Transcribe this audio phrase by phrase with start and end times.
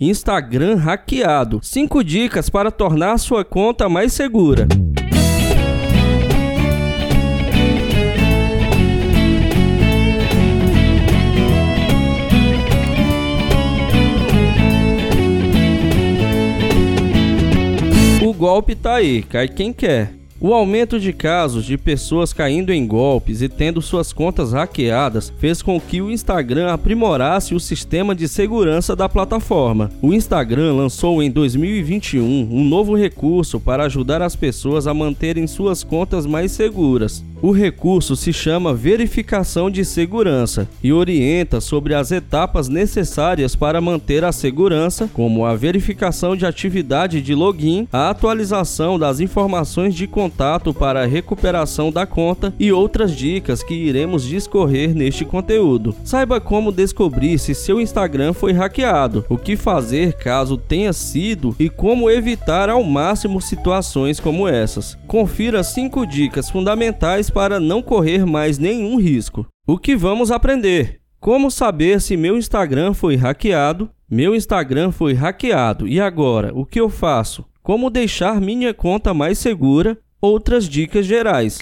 [0.00, 1.58] Instagram hackeado.
[1.60, 4.68] 5 dicas para tornar sua conta mais segura.
[18.22, 20.17] O golpe tá aí, cai quem quer.
[20.40, 25.60] O aumento de casos de pessoas caindo em golpes e tendo suas contas hackeadas fez
[25.62, 29.90] com que o Instagram aprimorasse o sistema de segurança da plataforma.
[30.00, 35.82] O Instagram lançou em 2021 um novo recurso para ajudar as pessoas a manterem suas
[35.82, 37.24] contas mais seguras.
[37.40, 44.24] O recurso se chama Verificação de Segurança e orienta sobre as etapas necessárias para manter
[44.24, 50.74] a segurança, como a verificação de atividade de login, a atualização das informações de contato
[50.74, 55.94] para a recuperação da conta e outras dicas que iremos discorrer neste conteúdo.
[56.02, 61.70] Saiba como descobrir se seu Instagram foi hackeado, o que fazer caso tenha sido e
[61.70, 64.98] como evitar ao máximo situações como essas.
[65.06, 69.46] Confira 5 dicas fundamentais para não correr mais nenhum risco.
[69.66, 71.00] O que vamos aprender?
[71.20, 73.90] Como saber se meu Instagram foi hackeado?
[74.10, 77.44] Meu Instagram foi hackeado e agora o que eu faço?
[77.62, 79.98] Como deixar minha conta mais segura?
[80.20, 81.58] Outras dicas gerais.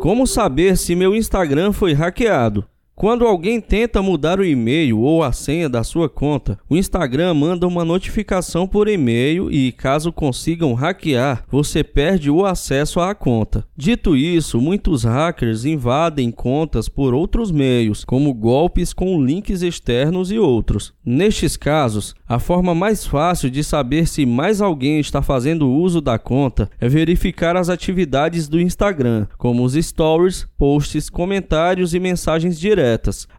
[0.00, 2.64] Como saber se meu Instagram foi hackeado?
[3.00, 7.66] Quando alguém tenta mudar o e-mail ou a senha da sua conta, o Instagram manda
[7.66, 13.64] uma notificação por e-mail e, caso consigam hackear, você perde o acesso à conta.
[13.74, 20.38] Dito isso, muitos hackers invadem contas por outros meios, como golpes com links externos e
[20.38, 20.92] outros.
[21.02, 26.18] Nestes casos, a forma mais fácil de saber se mais alguém está fazendo uso da
[26.18, 32.89] conta é verificar as atividades do Instagram, como os stories, posts, comentários e mensagens diretas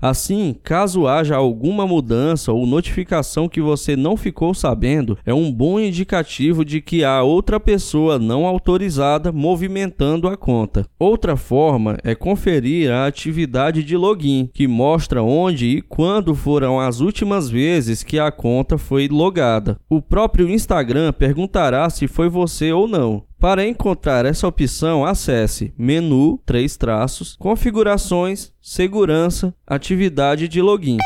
[0.02, 5.80] Assim, caso haja alguma mudança ou notificação que você não ficou sabendo, é um bom
[5.80, 10.86] indicativo de que há outra pessoa não autorizada movimentando a conta.
[11.00, 17.00] Outra forma é conferir a atividade de login, que mostra onde e quando foram as
[17.00, 19.78] últimas vezes que a conta foi logada.
[19.90, 23.23] O próprio Instagram perguntará se foi você ou não.
[23.42, 31.00] Para encontrar essa opção, acesse Menu, três traços, Configurações, Segurança, Atividade de Login.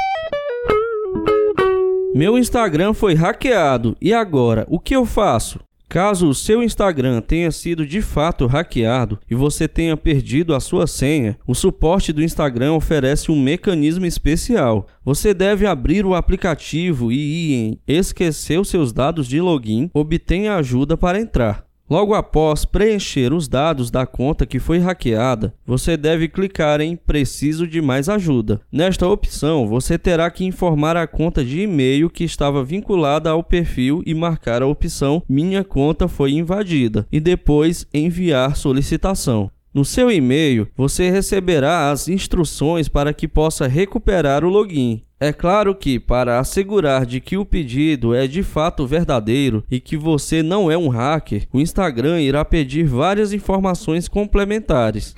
[2.14, 5.62] Meu Instagram foi hackeado e agora o que eu faço?
[5.88, 10.88] Caso o seu Instagram tenha sido de fato hackeado e você tenha perdido a sua
[10.88, 14.88] senha, o suporte do Instagram oferece um mecanismo especial.
[15.06, 20.56] Você deve abrir o aplicativo e ir em Esquecer os seus dados de login, obtenha
[20.56, 21.65] ajuda para entrar.
[21.88, 27.68] Logo após preencher os dados da conta que foi hackeada, você deve clicar em Preciso
[27.68, 28.60] de mais ajuda.
[28.72, 34.02] Nesta opção, você terá que informar a conta de e-mail que estava vinculada ao perfil
[34.04, 39.52] e marcar a opção Minha conta foi invadida e depois enviar solicitação.
[39.76, 45.04] No seu e-mail, você receberá as instruções para que possa recuperar o login.
[45.20, 49.98] É claro que, para assegurar de que o pedido é de fato verdadeiro e que
[49.98, 55.14] você não é um hacker, o Instagram irá pedir várias informações complementares.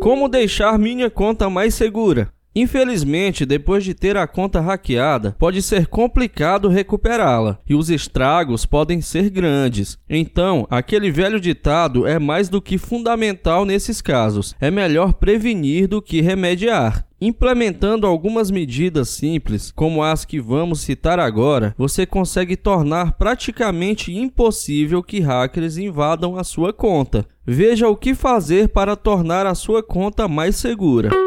[0.00, 2.28] Como deixar minha conta mais segura?
[2.58, 9.02] Infelizmente, depois de ter a conta hackeada, pode ser complicado recuperá-la e os estragos podem
[9.02, 9.98] ser grandes.
[10.08, 14.54] Então, aquele velho ditado é mais do que fundamental nesses casos.
[14.58, 17.06] É melhor prevenir do que remediar.
[17.20, 25.02] Implementando algumas medidas simples, como as que vamos citar agora, você consegue tornar praticamente impossível
[25.02, 27.26] que hackers invadam a sua conta.
[27.46, 31.25] Veja o que fazer para tornar a sua conta mais segura.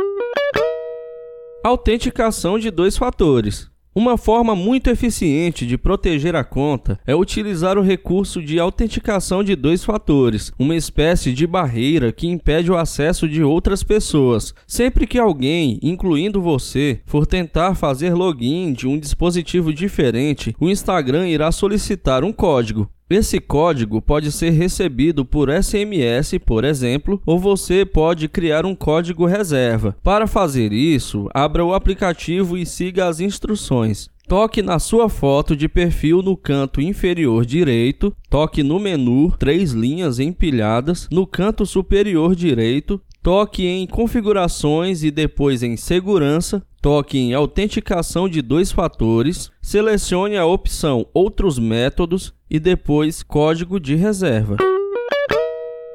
[1.62, 3.70] Autenticação de dois fatores.
[3.94, 9.58] Uma forma muito eficiente de proteger a conta é utilizar o recurso de autenticação de
[9.58, 14.54] dois fatores, uma espécie de barreira que impede o acesso de outras pessoas.
[14.66, 21.28] Sempre que alguém, incluindo você, for tentar fazer login de um dispositivo diferente, o Instagram
[21.28, 22.90] irá solicitar um código.
[23.10, 29.26] Esse código pode ser recebido por SMS, por exemplo, ou você pode criar um código
[29.26, 29.98] reserva.
[30.04, 34.12] Para fazer isso, abra o aplicativo e siga as instruções.
[34.28, 40.20] Toque na sua foto de perfil no canto inferior direito, toque no menu três linhas
[40.20, 48.30] empilhadas, no canto superior direito, toque em configurações e depois em segurança, toque em autenticação
[48.30, 54.58] de dois fatores, selecione a opção outros métodos e depois código de reserva.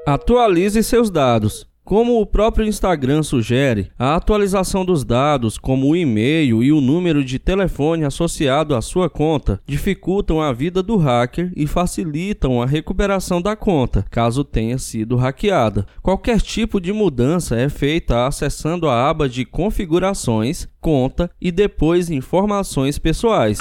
[0.07, 1.67] Atualize seus dados.
[1.85, 7.23] Como o próprio Instagram sugere, a atualização dos dados, como o e-mail e o número
[7.23, 13.43] de telefone associado à sua conta, dificultam a vida do hacker e facilitam a recuperação
[13.43, 15.87] da conta, caso tenha sido hackeada.
[16.01, 22.99] Qualquer tipo de mudança é feita acessando a aba de Configurações, Conta e depois Informações
[22.99, 23.59] Pessoais.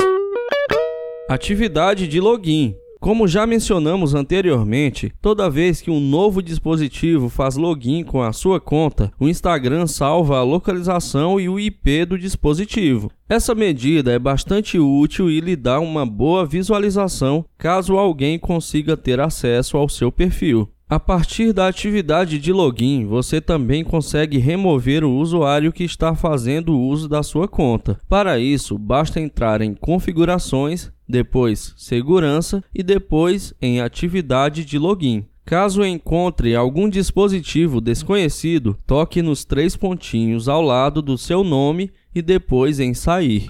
[1.29, 2.73] Atividade de login.
[3.03, 8.61] Como já mencionamos anteriormente, toda vez que um novo dispositivo faz login com a sua
[8.61, 13.11] conta, o Instagram salva a localização e o IP do dispositivo.
[13.27, 19.19] Essa medida é bastante útil e lhe dá uma boa visualização caso alguém consiga ter
[19.19, 20.69] acesso ao seu perfil.
[20.87, 26.79] A partir da atividade de login, você também consegue remover o usuário que está fazendo
[26.79, 27.99] uso da sua conta.
[28.07, 35.25] Para isso, basta entrar em Configurações, depois Segurança e depois em Atividade de login.
[35.45, 42.21] Caso encontre algum dispositivo desconhecido, toque nos três pontinhos ao lado do seu nome e
[42.21, 43.47] depois em Sair.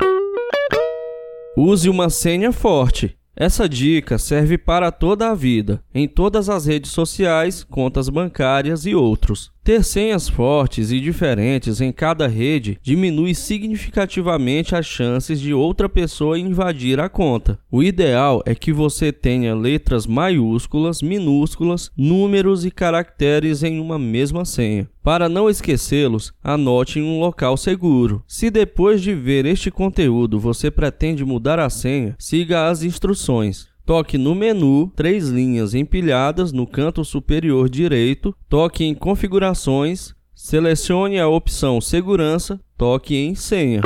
[1.55, 3.15] Use uma senha forte.
[3.35, 8.93] Essa dica serve para toda a vida, em todas as redes sociais, contas bancárias e
[8.93, 9.51] outros.
[9.63, 16.37] Ter senhas fortes e diferentes em cada rede diminui significativamente as chances de outra pessoa
[16.37, 17.57] invadir a conta.
[17.71, 24.43] O ideal é que você tenha letras maiúsculas, minúsculas, números e caracteres em uma mesma
[24.43, 24.89] senha.
[25.01, 28.21] Para não esquecê-los, anote em um local seguro.
[28.27, 33.72] Se depois de ver este conteúdo você pretende mudar a senha, siga as instruções.
[33.85, 41.27] Toque no menu, três linhas empilhadas no canto superior direito, toque em Configurações, selecione a
[41.27, 43.81] opção Segurança, toque em Senha.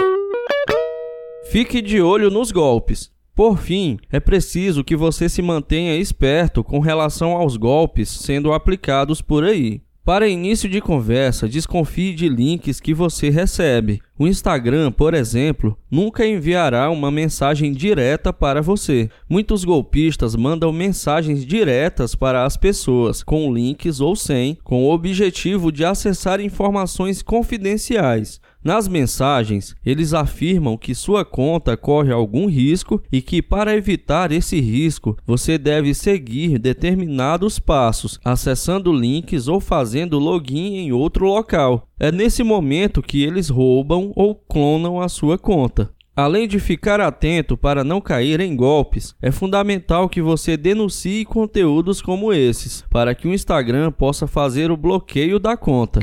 [1.52, 3.12] Fique de olho nos golpes.
[3.34, 9.20] Por fim, é preciso que você se mantenha esperto com relação aos golpes sendo aplicados
[9.20, 9.82] por aí.
[10.08, 14.02] Para início de conversa, desconfie de links que você recebe.
[14.18, 19.10] O Instagram, por exemplo, nunca enviará uma mensagem direta para você.
[19.30, 25.74] Muitos golpistas mandam mensagens diretas para as pessoas, com links ou sem, com o objetivo
[25.74, 28.40] de acessar informações confidenciais.
[28.68, 34.60] Nas mensagens, eles afirmam que sua conta corre algum risco e que, para evitar esse
[34.60, 41.88] risco, você deve seguir determinados passos, acessando links ou fazendo login em outro local.
[41.98, 45.90] É nesse momento que eles roubam ou clonam a sua conta.
[46.14, 52.02] Além de ficar atento para não cair em golpes, é fundamental que você denuncie conteúdos
[52.02, 56.02] como esses, para que o Instagram possa fazer o bloqueio da conta.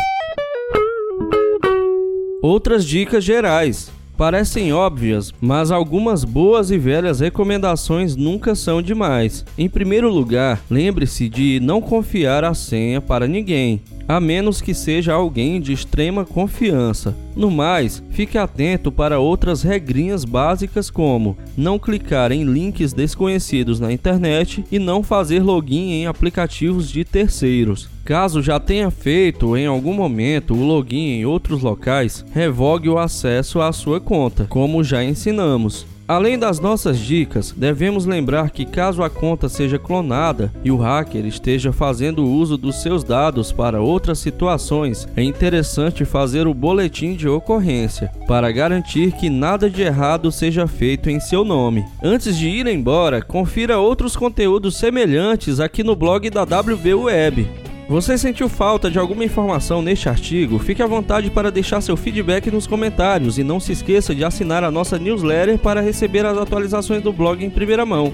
[2.44, 3.91] Outras dicas gerais.
[4.19, 9.46] Parecem óbvias, mas algumas boas e velhas recomendações nunca são demais.
[9.56, 15.12] Em primeiro lugar, lembre-se de não confiar a senha para ninguém a menos que seja
[15.12, 17.16] alguém de extrema confiança.
[17.34, 23.92] No mais, fique atento para outras regrinhas básicas como não clicar em links desconhecidos na
[23.92, 27.88] internet e não fazer login em aplicativos de terceiros.
[28.04, 33.60] Caso já tenha feito em algum momento o login em outros locais, revogue o acesso
[33.60, 35.86] à sua conta, como já ensinamos.
[36.06, 41.24] Além das nossas dicas, devemos lembrar que caso a conta seja clonada e o hacker
[41.24, 47.26] esteja fazendo uso dos seus dados para outras situações, é interessante fazer o boletim de
[47.26, 51.86] ocorrência para garantir que nada de errado seja feito em seu nome.
[52.02, 57.63] Antes de ir embora, confira outros conteúdos semelhantes aqui no blog da WB Web.
[57.86, 60.58] Você sentiu falta de alguma informação neste artigo?
[60.58, 64.64] Fique à vontade para deixar seu feedback nos comentários e não se esqueça de assinar
[64.64, 68.10] a nossa newsletter para receber as atualizações do blog em primeira mão.